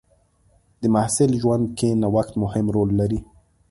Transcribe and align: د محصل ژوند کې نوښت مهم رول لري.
د 0.81 0.83
محصل 0.95 1.31
ژوند 1.41 1.65
کې 1.77 1.89
نوښت 2.01 2.31
مهم 2.43 2.65
رول 2.75 2.89
لري. 2.99 3.19